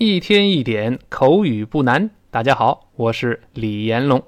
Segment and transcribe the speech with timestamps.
[0.00, 2.10] 一天一点口语不难。
[2.30, 4.22] 大家好，我是李延龙。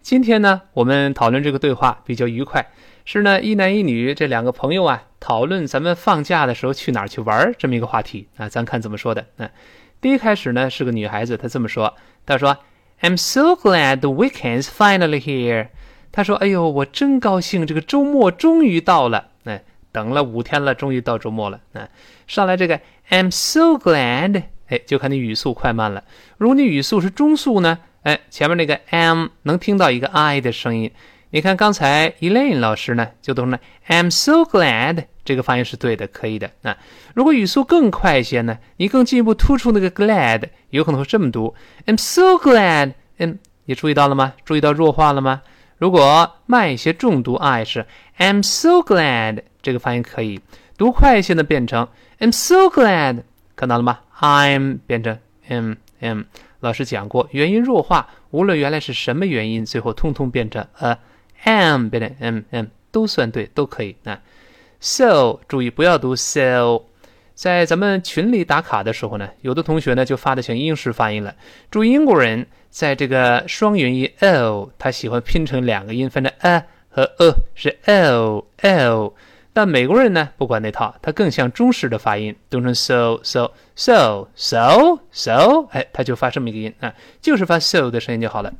[0.00, 2.66] 今天呢，我们讨论这个对话比较愉快，
[3.04, 8.48] 是呢一男一女这两个朋友啊，讨论咱们放假的时候去哪儿去玩这么一个话题啊。
[8.48, 9.26] 咱看怎么说的。
[9.36, 9.50] 嗯，
[10.00, 11.94] 第一开始呢是个女孩子，她这么说
[12.24, 12.56] ：“她说
[13.02, 15.68] ，I'm so glad the weekend's finally here。”
[16.10, 19.32] 她说：“哎呦，我真高兴，这个周末终于到了。”
[19.92, 21.60] 等了五天了，终于到周末了。
[21.72, 21.88] 啊，
[22.26, 26.04] 上来这个 I'm so glad，哎，就看你语速快慢了。
[26.36, 30.90] 如果你语速是中速呢，哎，前面那个 I'm 能听到一个 I 的声音。
[31.30, 36.50] 你看刚才 Elaine 老师呢，就读成了 I'm so glad，这个发音是对的，可以的。
[36.62, 36.76] 啊，
[37.14, 41.54] 如果语速更快一些呢，你更进一步突出那个 glad，有可能会这么读
[41.86, 42.94] I'm so glad。
[43.18, 44.32] 嗯，你注意到了吗？
[44.44, 45.42] 注意到弱化了吗？
[45.76, 47.86] 如果慢一些，重读 I 是
[48.18, 49.42] I'm so glad。
[49.62, 50.40] 这个发音可以
[50.76, 53.22] 读快一些的，变成 I'm so glad，
[53.56, 56.22] 看到了吗？I'm 变成 m m。
[56.60, 60.98] 老师讲过，元音弱化，无论原来是什么元音，最后通通变成 a
[61.44, 64.20] m 变成 m m 都算对，都可以啊。
[64.80, 66.82] So 注意不要读 so，
[67.34, 71.32] 在咱们群里打卡的时候呢，有的同学呢就发的像英式发音了。
[71.70, 79.14] 注意英国人在这个双元音 o，他喜欢拼成两个音，分成 a 和 a 是 o o。
[79.58, 88.54] 但美国人呢，不管那套，他更像中式的发音，读成 so so so so so，哎，他就发这么一个音啊，就是发 so 的声音就好了。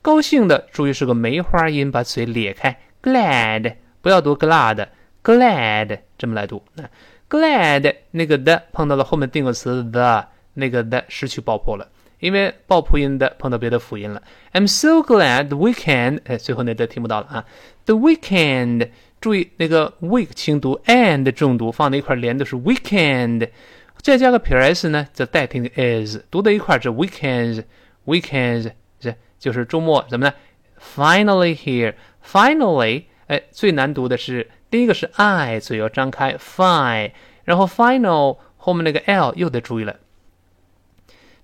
[0.00, 6.88] 高兴的，注意是个梅花音，把嘴咧开，glad，不要读 glad，glad 这么来读啊
[7.28, 11.86] ，glad 那个的碰到了后面定个词 the，那个的失去爆破了，
[12.20, 14.22] 因为爆破音的碰到别的辅音了。
[14.54, 17.44] I'm so glad the weekend，哎，最后那的听不到了啊
[17.84, 18.88] ，the weekend。
[19.20, 23.48] 注意那个 week 轻读，and 重读，放在一块连的是 weekend，
[23.96, 30.32] 再加个撇 s 呢，则代替 is，读在一块是 weekends，weekends 是就是周末，怎么呢
[30.94, 37.10] ？Finally here，finally，哎，最难读的是第一个是 i，嘴要张开，fine，
[37.44, 39.96] 然后 final 后面那个 l 又得注意了。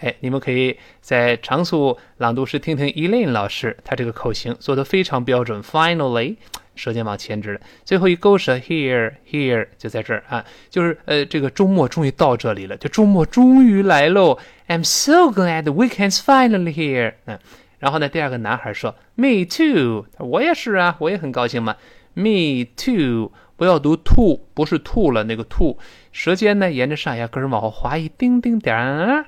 [0.00, 6.36] 哎，你们可以在常速朗读时听听 Elaine 老师，他这个口型做的非常标准，Finally。
[6.76, 14.38] 舌尖往前指，最后一勾舌 here here 就在这儿啊，就是呃这个周末终于到这里了，就周末终于来喽。
[14.68, 17.14] I'm so glad the weekend's finally here。
[17.24, 17.38] 嗯，
[17.78, 21.76] 然后呢，第二个男孩说 Me too，我也是啊，我也很高兴嘛。
[22.14, 25.76] Me too，不要读 to，，不是吐了那个 to，，
[26.12, 29.26] 舌尖呢沿着上牙根往后滑一丁丁点儿，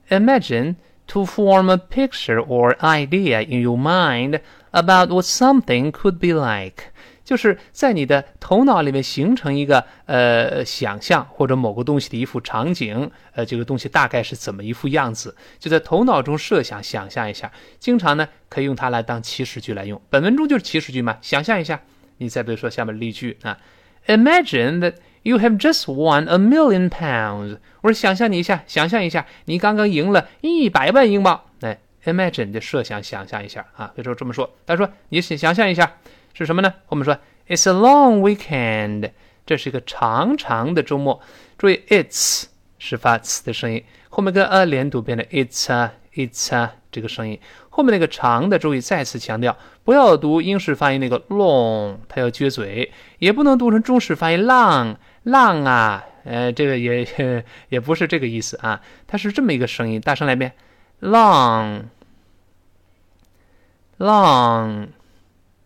[0.10, 0.76] imagine
[1.08, 4.40] to form a picture or idea in your mind
[4.72, 6.86] about what something could be like。
[7.25, 17.51] 就是在你的头脑里面形成一个呃想象或者某个东西的一幅场景，呃，这个东西大概是怎么一副样子，就在头脑中设想、想象一下。
[17.79, 20.01] 经常呢可以用它来当祈使句来用。
[20.11, 21.81] 本文中就是祈使句嘛，想象一下。
[22.19, 23.59] 你再比如说下面例句啊
[24.07, 27.59] ，Imagine that you have just won a million pounds。
[27.83, 31.41] 我说想象你一下，想象一下你刚刚赢了一百万英镑。
[31.61, 34.55] 哎，Imagine 就设想、想象一下啊，比如说这么说。
[34.67, 35.97] 他说你想想象一下。
[36.35, 36.75] 是什么呢？
[36.89, 37.19] 我们说
[37.49, 39.11] It's a long weekend，
[39.45, 41.21] 这是一个长长的周末。
[41.59, 42.45] 注意 It's
[42.79, 47.39] 是发 ts 的声音，后面跟 a 连读变成 It's a It's a 这个声音。
[47.71, 57.07] 后面那个长的，注意再次强调，不要读英式发音那个 long，它要撅嘴，也不能读成中式发音 long long 啊，呃，这个也
[57.71, 60.53] 也不是这个意思啊，它是这么一个声音，大声来一遍
[61.01, 61.89] ，long，long，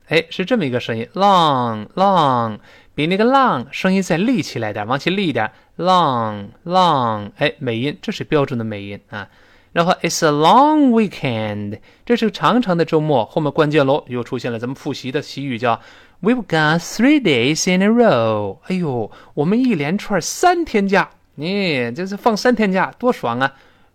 [0.09, 2.59] 哎，是这么一个声音，long，long，
[2.95, 9.29] 比那个 long 声音再立起来点，往起立一点，long，long，哎，美音，这是标准的美音啊。
[9.73, 13.27] 然后 It's a long weekend，这是个长长的周末。
[13.27, 15.81] 后面关键喽，又出现了咱们复习的习语，叫
[16.23, 18.59] We've got three days in a row。
[18.69, 23.53] 哎呦，我们一连串三天假，你这是放三天假，多爽啊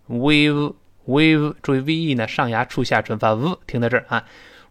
[0.08, 0.74] ！We've
[1.08, 4.24] we've 注意 ve 呢，上牙出下唇发 v，听到这儿啊。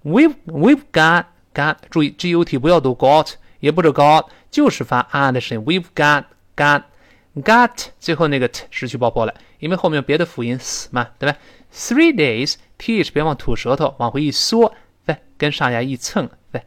[0.05, 5.65] We've we've got got 注意 got 不要读 got，也不是 got，就是发啊的声音。
[5.65, 6.25] We've got
[6.57, 6.83] got
[7.35, 9.35] got 最后那个 t 失去爆破了。
[9.59, 11.39] 因为后面有别的辅音 s 嘛，对吧？
[11.73, 14.75] Three days，th 别忘吐舌头，往回一缩，
[15.07, 16.63] 对，跟上牙一蹭，对。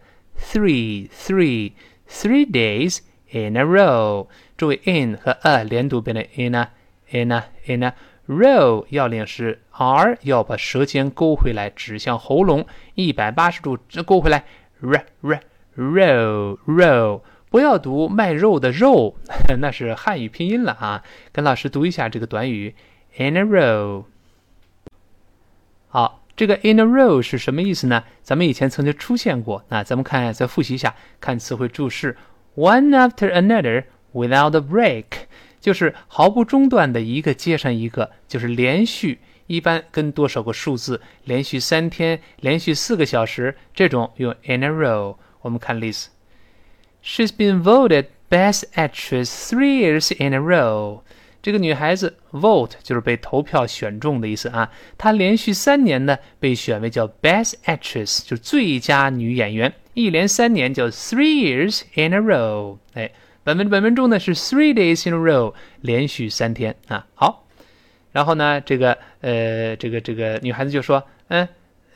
[0.52, 3.00] Three，three，three days
[3.31, 4.28] in a row。
[4.58, 7.94] 注意 in 和 a 连读变成 in a，in a，in a
[8.29, 8.85] row。
[8.91, 14.44] 要领是 r，要把舌尖勾回来，指向喉咙，一百八十度勾回来
[14.81, 17.21] ，r，r，row，row。
[17.50, 19.15] 不要读卖肉的肉，
[19.61, 21.05] 那是汉语拼音了啊！
[21.31, 22.75] 跟老师读一下这个短语
[23.17, 24.03] ，in a row。
[25.87, 28.03] 好，这个 in a row 是什么意思呢？
[28.25, 32.17] 咱们以前曾经出现过，那咱们看再复习一下，看词汇注释
[32.56, 35.05] ，one after another without a break，
[35.65, 45.17] 就是毫不中断的一个接上一个，就是连续，一般跟多少个数字，连续三天，连续四个小时，这种用 in a row。
[45.41, 46.11] 我们看例子。
[47.03, 51.01] She's been voted best actress three years in a row。
[51.41, 54.71] 这个女孩子 vote 就是被投票选中的意思啊。
[54.99, 59.73] 她连续三年呢被选为叫 best actress，就最佳女演员。
[59.95, 62.77] 一连三年叫 three years in a row。
[62.93, 63.11] 哎，
[63.44, 65.52] 本文本文中呢是 three days in a row，
[65.82, 67.06] 连续三天啊。
[67.14, 67.44] 好，
[68.11, 71.46] 然后呢这个呃这个这个女孩子就说，嗯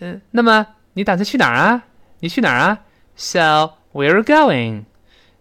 [0.00, 1.82] 嗯，那么你打算去哪儿啊？
[2.20, 2.80] 你去哪儿啊
[3.16, 4.84] ？So where are going。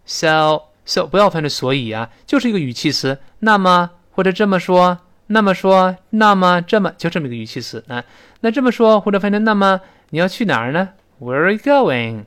[0.06, 3.18] So so 不要翻成所以啊，就是一个语气词。
[3.40, 8.02] 那么或者这么说，那么说，那么这么，就这么一个语气词啊。
[8.40, 10.88] 那这么说或者翻成那么你要去哪儿呢
[11.20, 12.24] ？Where are you going?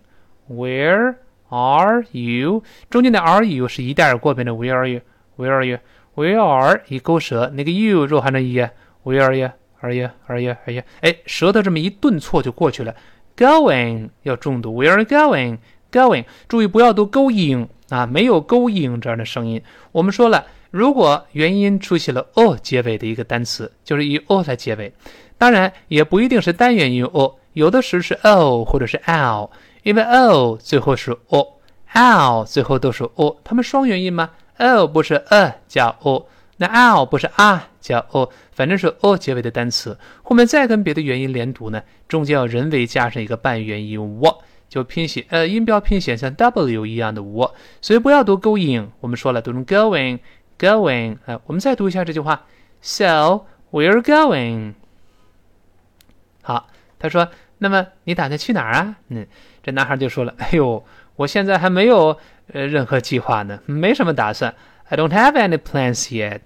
[0.47, 1.15] Where
[1.51, 2.63] are you?
[2.89, 5.01] 中间的 are you 是一带而过变成 Where are you?
[5.37, 5.77] Where are you?
[6.15, 8.67] Where are 一勾舌，那个 you 肉含着 e。
[9.03, 9.49] Where are you?
[9.81, 10.09] Are you?
[10.27, 10.55] Are you?
[10.65, 10.83] Are you?
[11.01, 12.95] 哎，舌头这么一顿挫就过去了。
[13.37, 14.73] Going 要重读。
[14.73, 15.57] Where are you going?
[15.91, 19.61] Going，注意不要读 going 啊，没有 going 这样的声音。
[19.91, 24.93] 我们说了，如果元音出现了 o 结尾的一个单词，就是以 o 来结尾。
[25.37, 29.49] 当然，也不一定是单元音 o，有的时是 o 或者是 l，
[29.83, 39.17] 因为 o 最后是 o，l 最后都是 o，它们双元音吗？o 不是 a 加 o，那 l 不是 a 加 o，反正是 o
[39.17, 44.37] 结尾的单词，后面再跟别的元音连读呢，中间要人为加上一个半元音 w。
[44.71, 47.51] 就拼写，呃，音标拼写像 W 一样的 w，
[47.81, 48.87] 所以不要读 going。
[49.01, 51.17] 我们说了，读成 going，going。
[51.25, 52.45] 哎，我们再读一下这句话
[52.79, 54.75] ，So we're going。
[56.41, 57.27] 好，他说，
[57.63, 58.95] 那么你打算去哪儿啊？
[59.09, 59.27] 嗯，
[59.61, 60.83] 这男孩就说了，哎呦，
[61.15, 62.17] 我现在还没有
[62.51, 64.51] 呃任何计划呢，没什么打算。
[64.89, 66.41] I don't have any plans yet。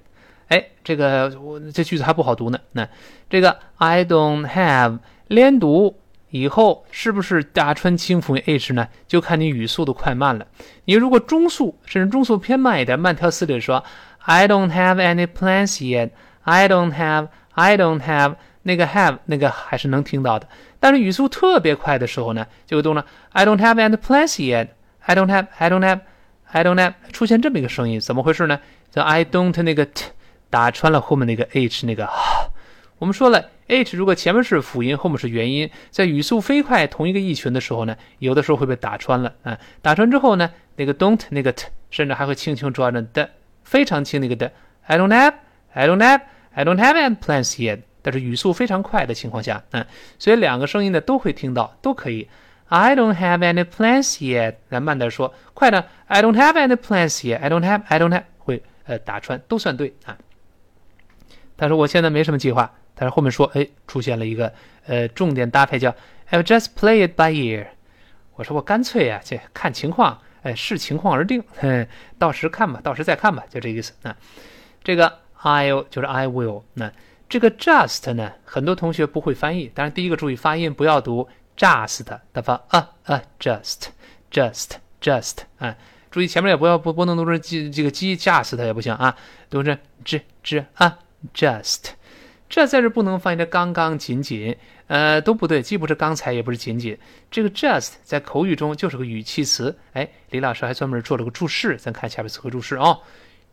[0.49, 2.59] 哎，这个我这句子还不好读呢。
[2.73, 2.87] 那
[3.29, 5.99] 这个 I don't have 连读。
[6.31, 8.89] 以后是不是打穿清辅 h 呢？
[9.07, 10.45] 就看你语速的快慢了。
[10.83, 13.81] 你如果中速，甚至中速偏慢一点，慢条斯理说
[14.19, 16.09] ，I don't have any plans yet.
[16.41, 20.49] I don't have, I don't have 那个 have 那个还是能听到的。
[20.85, 23.03] 但是语速特别快的时候呢，就会动了。
[23.31, 24.67] I don't have any plans yet.
[24.99, 26.01] I don't have, I don't have,
[26.51, 28.59] I don't have 出现这么一个声音，怎么回事呢？
[28.91, 30.11] 叫 I don't 那个 t
[30.51, 32.07] 打穿了后面那个 h 那个。
[32.99, 39.57] 我们说了，h 如果前面是辅音，后面是元音，在语速飞快同一个意群的时候呢，有的时候会被打穿了啊。
[39.81, 43.27] 打穿之后呢，那个 don't 那个 t，甚至还会轻轻抓着的，
[43.63, 44.51] 非常轻那个的。
[44.85, 45.33] I don't have,
[45.73, 46.21] I don't have,
[46.53, 47.79] I don't have any plans yet。
[48.05, 49.83] 但是语速非常快的情况下，嗯，
[50.19, 52.29] 所以两个声音呢都会听到，都可以。
[52.67, 54.57] I don't have any plans yet。
[54.69, 55.83] 来慢点说，快呢。
[56.05, 57.39] I don't have any plans yet。
[57.39, 60.15] I don't have, I don't have 会呃打穿，都算对啊。
[61.57, 62.71] 他说我现在没什么计划。
[62.93, 64.53] 但是后面说，哎，出现了一个
[64.85, 65.89] 呃重点搭配，叫
[66.29, 67.65] I'll just play it by ear。
[68.35, 71.87] 我说我干脆啊，这看情况，哎，视情况而定，哼，
[72.19, 74.15] 到时看吧，到时再看吧，就这意思啊。
[74.83, 76.61] 这个 I'll 就是 I will。
[76.75, 76.91] 那
[77.27, 79.71] 这个 just 呢，很多同学不会翻译。
[79.73, 81.27] 当然，第一个注意发音，不要读
[81.57, 85.75] just，它发啊啊，just，just，just 啊。
[86.11, 89.17] 注意前面也不要不不能读成鸡这个鸡架死它也不行啊，
[89.49, 90.99] 读成 j j 啊
[91.33, 91.87] ，just，
[92.47, 94.55] 这在这不能翻译成刚刚仅仅，
[94.87, 96.97] 呃都不对，既不是刚才也不是仅仅，
[97.29, 99.77] 这个 just 在口语中就是个语气词。
[99.91, 102.99] 哎，李老师还专门做了个注释，咱看下面词汇注释啊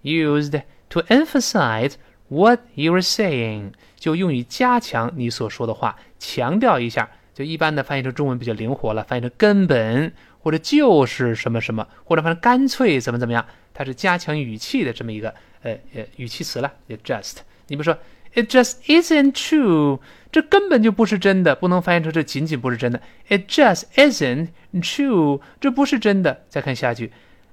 [0.04, 1.94] ，used to emphasize
[2.32, 7.08] what you are saying，就用于加强你所说的话，强调一下。
[7.34, 16.70] 就一般的翻译成中文比较灵活了，翻译成根本或者就是什么什么，或者反正干脆怎么怎么样，它是加强语气的这么一个呃呃语气词了。
[16.88, 17.36] 也 just，
[17.68, 17.96] 你比如说
[18.34, 19.98] ，it just isn't true，
[20.30, 23.00] 这根本就不是真的，不能翻译成这仅仅不是真的。
[23.30, 26.44] it just isn't true，这不是真的。
[26.50, 27.12] 再看下句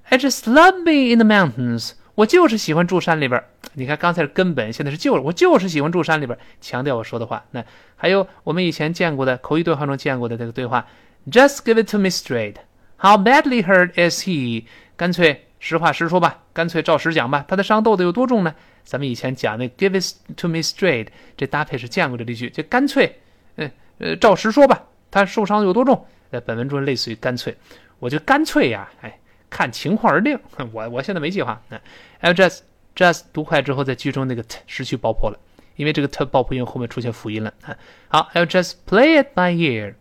[0.09, 1.91] ，I just love me in the mountains。
[2.19, 3.41] 我就是喜欢住山里边
[3.75, 7.45] 你看刚才是根本，现在是就我就是喜欢住山里边强调我说的话。
[7.51, 7.63] 那
[7.95, 10.85] 还有我们以前见过的口语对话中见过的这个对话
[11.31, 12.55] ，Just give it to me straight.
[12.97, 14.65] How badly hurt is he?
[14.97, 17.45] 干脆实话实说吧，干脆照实讲吧。
[17.47, 18.53] 他的伤到底有多重呢？
[18.83, 21.07] 咱们以前讲那 Give it to me straight，
[21.37, 23.13] 这搭配是见过的例句，就干脆，
[23.55, 24.83] 呃呃，照实说吧。
[25.09, 26.05] 他受伤有多重？
[26.29, 27.55] 在本文中类似于干脆，
[27.99, 29.18] 我就干脆呀，哎。
[29.50, 30.38] 看情况而定。
[30.72, 31.60] 我我现在没计划。
[31.68, 31.80] 那
[32.22, 32.60] I'll just
[32.94, 35.38] just 读快之后，在句中那个 t 失去爆破了，
[35.76, 37.52] 因为这个 t 爆破音后面出现辅音了。
[37.62, 37.76] 啊，
[38.08, 39.94] 好，I'll just play it by ear。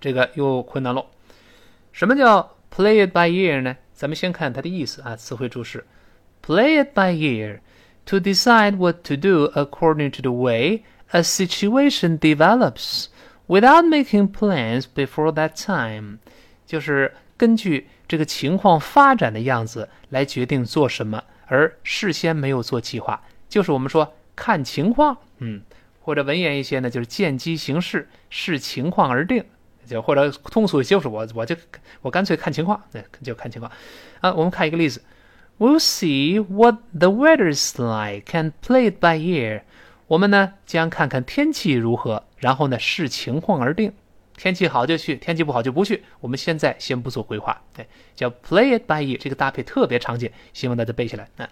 [0.00, 1.06] 这个又困难喽。
[1.92, 3.76] 什么叫 play it by ear 呢？
[3.92, 5.84] 咱们先看它的意思啊，词汇注释：
[6.42, 7.60] play it by ear
[8.06, 13.06] to decide what to do according to the way a situation develops
[13.46, 16.18] without making plans before that time，
[16.64, 25.61] 就是 根据这个情况发展的样子来决定做什么，而事先没有做计划，就是我们说看情况，嗯，
[26.01, 29.43] 或者文言一些呢，就是见机行事，视情况而定，
[29.85, 31.55] 就或者通俗就是我我就
[32.01, 33.71] 我干脆看情况，那就看情况
[34.21, 34.33] 啊。
[34.33, 35.03] 我们看一个例子
[35.57, 39.61] ，We'll see what the weather's like and play it by ear。
[40.07, 43.93] 我们呢将看看天气如何，然后呢视情况而定。
[44.37, 46.03] 天气好就去，天气不好就不去。
[46.19, 51.49] 我们现在先不做规划，对，叫 play it by ear，这个搭配特别常见，希望大家背下来啊。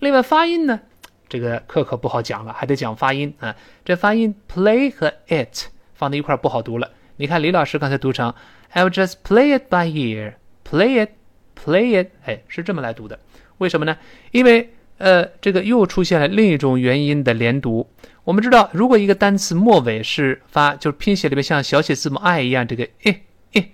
[0.00, 0.80] 另外发音呢，
[1.28, 3.54] 这个课可不好讲了，还得讲发音啊。
[3.84, 6.90] 这发音 play 和 it 放在一块不好读了。
[7.16, 8.34] 你看李老师刚才读成
[8.72, 13.18] I'll just play it by ear，play it，play it，哎，是这么来读的。
[13.58, 13.96] 为什么呢？
[14.30, 14.72] 因为
[15.02, 17.90] 呃，这个又出现了另一种元音的连读。
[18.22, 23.22] 我们知道，如果一个单词末尾是发，就是拼写里面像小写字母 i 一样，这个 i
[23.54, 23.72] i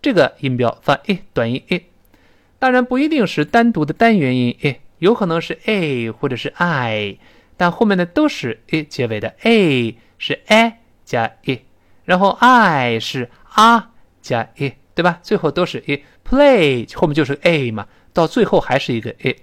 [0.00, 1.82] 这个音标发 i 短音 i，
[2.60, 7.18] 当然不一定是单独的单元音 i，有可能是 a 或者是 i，
[7.56, 11.60] 但后面的都是 i 结尾的，a 是 a 加 i，
[12.04, 13.88] 然后 i 是 a
[14.22, 15.18] 加 i，对吧？
[15.24, 19.34] 最后都是 i，play 后面就是 a 嘛，到最后还是一个 i。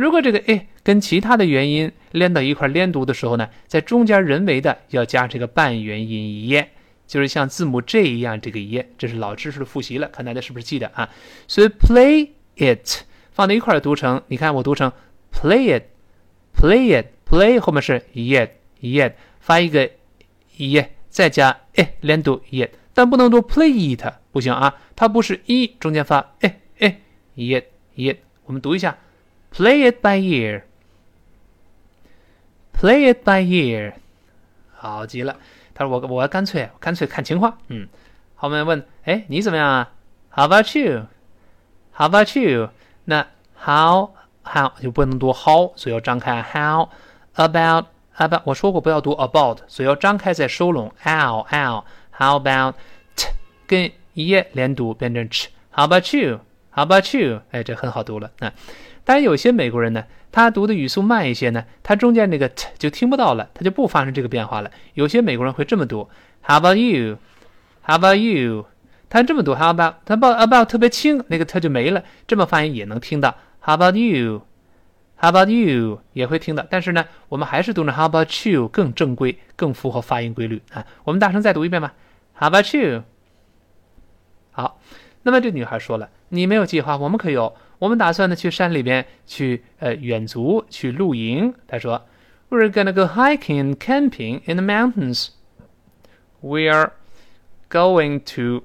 [0.00, 6.64] 如果这个 a 跟其他的元音连到一块连读的时候呢，在中间人为的要加这个半元音 e，
[7.06, 11.10] 就是像字母 j 一样这个 e，这是老知识的复习了，看大家是不是记得啊？
[11.46, 14.90] 所以 play it 放在一块读成，你看我读成
[15.30, 18.48] play it，play it，play 后面是 yet
[18.80, 19.90] yet，发一个
[20.56, 24.02] e，再加 e 连读 yet，但不能读 play it，
[24.32, 26.96] 不行啊，它不是一中间发 a a
[27.36, 27.64] yet
[27.96, 28.16] yet，
[28.46, 28.96] 我们读一下。
[29.51, 30.63] Play it by ear.
[32.73, 33.93] Play it by ear.
[34.75, 35.37] 好极了。
[35.73, 37.87] 他说：“我我干脆干脆看情况。”嗯，
[38.35, 39.91] 后面问：“哎，你怎么样啊？”
[40.35, 41.07] How about you?
[41.93, 42.69] How about you?
[43.05, 43.25] 那
[43.57, 44.11] how
[44.43, 46.41] how 就不能读 how，所以要张开。
[46.41, 46.89] How
[47.35, 47.85] about
[48.17, 50.93] about 我说过不要读 about，所以要张开再收拢。
[51.01, 52.75] How how how about
[53.15, 53.29] t
[53.65, 56.41] 跟 e 连读变成 ch。How about you?
[56.72, 57.40] How about you?
[57.50, 58.30] 哎，这很好读了。
[58.38, 58.52] 那。
[59.02, 64.70] 当然，有些美国人呢，他读的语速慢一些呢，他中间那个 t 就听不到了，他就不发生这个变化了。
[64.94, 66.08] 有些美国人会这么读
[66.42, 67.16] ：How about you?
[67.82, 68.66] How about you?
[69.08, 69.94] 他这么读：How about？
[70.04, 72.04] 他 about about 特别轻，那个 t 就没了。
[72.28, 73.34] 这么发音也能听到。
[73.60, 74.42] How about you?
[75.16, 76.02] How about you?
[76.12, 76.64] 也会听到。
[76.70, 80.86] 但是呢，我们还是读成 How about you 更正规，更符合发音规律啊。
[81.04, 81.94] 我们大声再读一遍吧。
[82.38, 83.02] How about you?
[84.52, 84.78] 好，
[85.22, 91.54] 那么这女孩说了：“你没有计划，我们可有。”我们打算呢去山里边去呃远足去露营。
[91.66, 92.06] 他说
[92.50, 95.28] ，We're gonna go hiking and camping in the mountains.
[96.42, 96.90] We're
[97.70, 98.64] going to。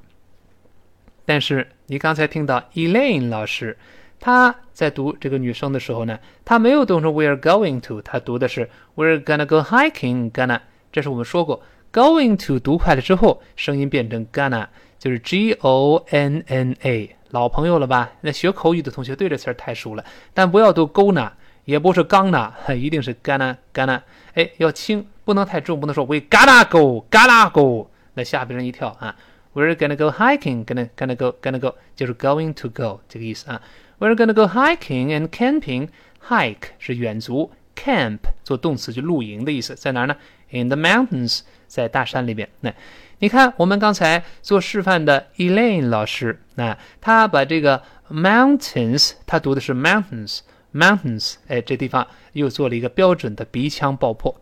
[1.24, 3.78] 但是你刚才听到 Elaine 老师
[4.20, 10.30] 她在读这个女生的时候呢，她没有读成 We're going to，她读的是 We're gonna go hiking.
[10.32, 10.60] Gonna，
[10.92, 14.68] 这是我们说过，going to 读快了之后，声音变成 gonna，
[15.00, 17.16] 就是 G O N N A。
[17.36, 18.14] 老朋友了吧？
[18.22, 21.30] 那学口语的同学对这词儿太熟了，但不要读 gonna，
[21.66, 24.00] 也不是 gonna，一定是 gonna gonna。
[24.36, 29.14] 哎，要轻，不能太重，不能说 we gotta go gotta go，那吓别人一跳啊。
[29.54, 33.62] We're gonna go hiking，gonna gonna go gonna go，就是 going to go 这个意思啊。
[34.00, 40.16] We're gonna go hiking and camping，hike 是远足，camp 做动词就露营的意思，在哪儿呢
[40.52, 42.48] ？In the mountains，在大山里边。
[42.62, 42.74] 那
[43.20, 47.82] 你看，我们刚才做示范的 Elaine 老师，那他把这个
[48.12, 54.36] mountains，他读的是 mountains，mountains，哎，这地方又做了一个标准的鼻腔爆破。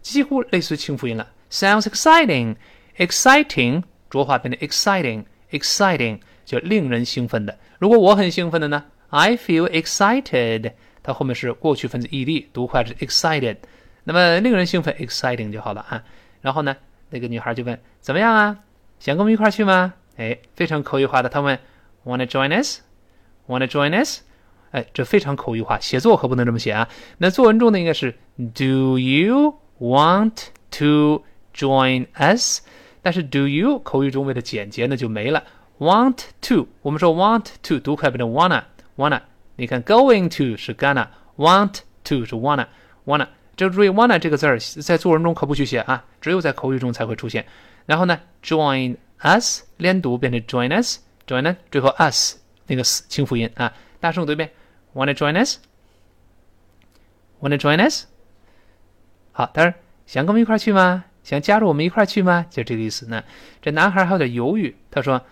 [0.00, 1.28] 几乎类似于清辅音了。
[1.50, 7.58] Sounds exciting，exciting 浊化变成 exciting，exciting 就令人兴奋的。
[7.78, 8.84] 如果我很兴奋的呢
[9.16, 13.56] ？I feel excited，它后面是过去分词 ed，读快是 excited，
[14.04, 16.04] 那么令人兴奋 exciting 就好了啊。
[16.42, 16.76] 然后呢，
[17.08, 18.58] 那个女孩就问怎么样啊？
[19.00, 19.94] 想跟我们一块去吗？
[20.18, 21.58] 哎，非常口语化的，她问
[22.04, 24.20] Wanna join us？Wanna join us？
[24.72, 26.86] 哎，这非常口语化，写作可不能这么写啊。
[27.16, 31.24] 那作文中的，应该是 Do you want to
[31.54, 32.60] join us？
[33.00, 35.42] 但是 Do you 口语中为了简洁呢就没了
[35.78, 38.64] ，Want to，我们说 Want to 读快变成 wanna。
[38.96, 39.20] wanna，
[39.56, 47.46] 你看，going to 是 gonna，want to 是 wanna，wanna，这注意 wanna 这个字儿在作文中可不许写啊，只有在口语中才会出现。
[47.86, 54.50] 然后呢，join us 连读变成 join us，join us，最后 us 那个 s 清辅音啊，大声读一遍
[54.94, 58.06] ，wanna join us，wanna join us。
[59.32, 59.74] 好，当然
[60.06, 61.04] 想跟我们一块去吗？
[61.22, 62.46] 想加入我们一块去吗？
[62.48, 63.22] 就这个意思呢。
[63.60, 65.22] 这男孩还有点犹豫，他说，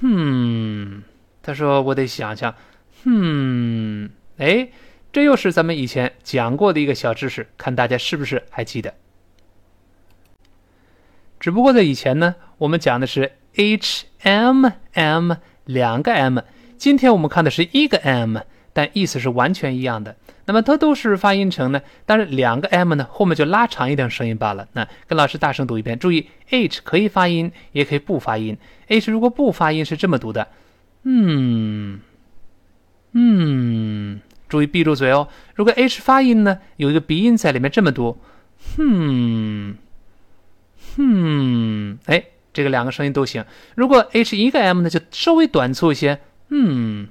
[0.00, 1.02] 嗯，
[1.42, 2.54] 他说我得想想。
[3.04, 4.68] 嗯，哎，
[5.12, 8.94] 这又是咱们以前讲过的一个小知识，看大家是不是还记得？
[11.38, 15.32] 只不过在以前呢，我们讲的是 h m m
[15.64, 16.40] 两个 m，
[16.76, 18.38] 今天我们看的是一个 m，
[18.74, 20.14] 但意思是完全一样的。
[20.44, 24.68] 那么它都是发音成呢，但是两个 m 呢，后面就拉长一点声音罢了。
[24.74, 28.58] 那跟老师大声读一遍，注意 h 可以发音，也可以不发音。
[28.88, 30.48] h 如果不发音是这么读的，
[31.04, 32.00] 嗯。
[33.12, 35.28] 嗯，注意闭住嘴哦。
[35.54, 38.18] 如果 h 发音呢，有一个鼻音在里面，这么读，
[38.76, 39.76] 哼，
[40.96, 43.44] 哼，哎，这个两个声音都行。
[43.74, 47.08] 如果 h 一个 m 呢，就稍微短促一些，嗯，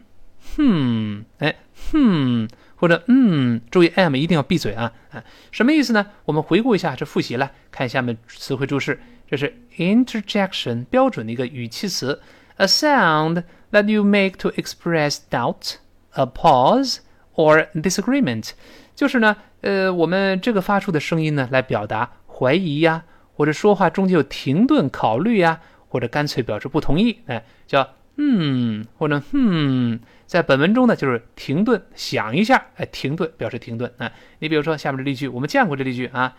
[0.55, 1.55] 哼，哎，
[1.91, 6.05] 哼，或者嗯，注意 m 一定要闭嘴啊啊，什么意思呢？
[6.25, 12.21] 我们回顾一下，这复习了，看下面词汇注释，这是 interjection 标准的一个语气词。
[12.57, 15.75] a sound that you make to express doubt,
[16.13, 16.97] a pause,
[17.35, 18.51] or disagreement。
[18.95, 29.99] 就是呢，呃，我们这个发出的声音呢，来表达怀疑呀，或者说话中间有停顿考虑呀，或者干脆表示不同意，哎，叫嗯，或者嗯。
[30.25, 34.11] 在本文中呢，就是停顿想一下，哎，停顿表示停顿啊。
[34.37, 36.35] 你比如说下面这例句，我们见过这例句啊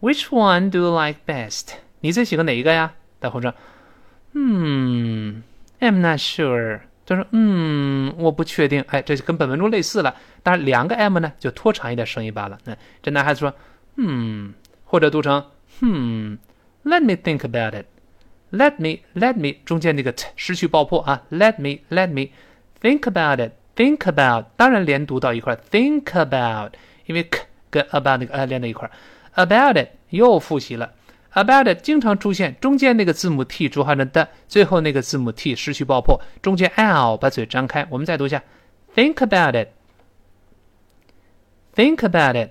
[0.00, 1.72] ，Which one do you like best？
[2.00, 2.94] 你最喜欢哪一个呀？
[3.18, 3.52] 大伙说，
[4.32, 5.42] 嗯
[5.80, 6.80] ，I'm not sure。
[7.16, 8.84] 他说，嗯，我不确定。
[8.88, 10.14] 哎，这就跟本文中类似了。
[10.42, 12.58] 当然，两个 M 呢，就拖长一点声音罢了。
[12.66, 13.52] 嗯，这男孩子说，
[13.96, 15.44] 嗯，或者读成，
[15.80, 16.38] 嗯
[16.84, 17.86] ，Let me think about it。
[18.52, 21.22] Let me，Let me，中间那个 t 失去爆破啊。
[21.30, 22.30] Let me，Let me。
[22.80, 23.52] Think about it.
[23.76, 25.56] Think about，当然连读到一块。
[25.70, 26.72] Think about，
[27.06, 28.90] 因为 k 跟 about 那个呃连在一块。
[29.34, 30.92] About it 又复习了。
[31.32, 37.86] About it 经常出现中间那个字母 t 浊化成的，最后那个字母 t 失去爆破，中间 l 把嘴张开。
[37.88, 38.42] 我们再读一下。
[38.94, 39.68] Think about it.
[41.76, 42.50] Think about it.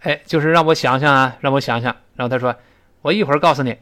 [0.00, 1.94] 哎，就是让我想想啊，让我想想。
[2.14, 2.56] 然后他说，
[3.02, 3.76] 我一会儿告诉你。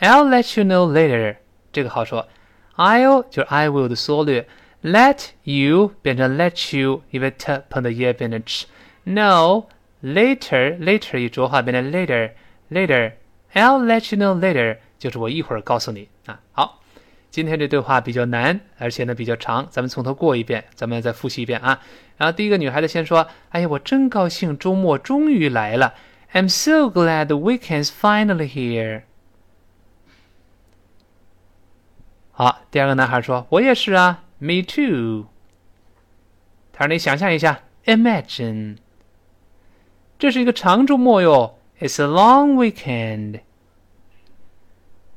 [0.00, 1.36] I'll let you know later。
[1.72, 2.26] 这个好说。
[2.76, 4.48] I'll 就是 I will 的缩略
[4.82, 8.64] ，let you 变成 let you，因为 t 碰到 e 变成 ch。
[9.04, 9.66] No
[10.02, 12.32] later later 一浊化变成 later
[12.70, 13.12] later。
[13.52, 16.40] I'll let you know later 就是我一会儿告诉你啊。
[16.52, 16.80] 好，
[17.30, 21.80] 今天这对话比较难，而且呢比较长，咱们从头过一遍，咱们再复习一遍啊。
[22.16, 25.94] 然后第一个女孩子先说：“哎呀，我真高兴，周末终于来了。
[26.32, 29.02] I'm so glad the weekend's finally here。”
[32.32, 35.26] 好，第二个男孩说：“我也是啊，Me too。”
[36.72, 38.78] 他说：“你想象一下，Imagine，
[40.18, 43.41] 这是一个长周末哟 ，It's a long weekend。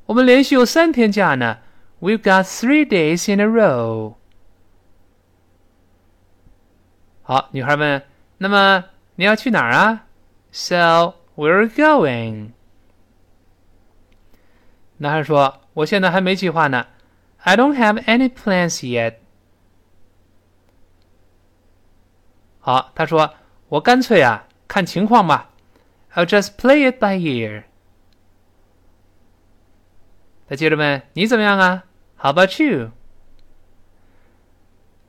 [0.07, 1.59] 我们连续有三天假呢，
[2.01, 4.14] We've got three days in a row。”
[7.22, 8.03] 好，女孩问：“
[8.38, 10.07] 那么你要去哪儿啊？”
[10.51, 12.51] So we're going。
[14.98, 16.87] 男孩说：“我现在还没计划呢。”
[17.44, 19.14] I don't have any plans yet。
[22.61, 23.35] 好，他说
[23.68, 25.51] 我干脆啊看情况吧。
[26.16, 27.64] I'll just play it by ear。
[30.48, 31.85] 他接着问你怎么样啊？
[32.18, 32.90] How about you？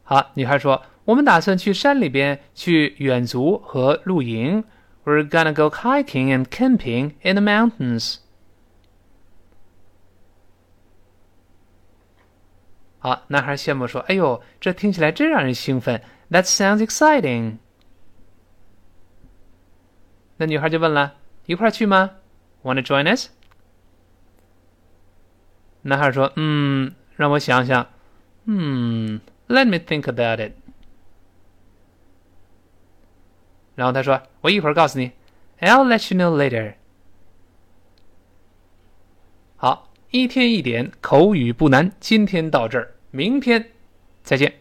[0.04, 4.63] 好，女孩说我们打算去山里边去远足和露营。
[5.04, 8.20] We're gonna go hiking and camping in the mountains。
[13.00, 16.02] 好，男孩羡慕说：“哎呦，这听起来真让人兴奋。
[16.32, 17.58] That sounds exciting。”
[20.38, 22.12] 那女孩就问了：“一块去吗
[22.62, 23.29] ？Wanna join us？”
[25.83, 27.87] 男孩说：“嗯，让我想想。
[28.46, 30.53] 嗯，Let me think about it。”
[33.77, 35.12] 然后他说：“我一会儿告诉你。
[35.61, 36.74] ”I'll let you know later。
[39.57, 39.85] 好。
[40.11, 43.72] 一天一点口语不难，今天到这儿，明天
[44.22, 44.55] 再见。